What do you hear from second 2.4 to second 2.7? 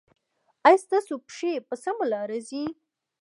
ځي؟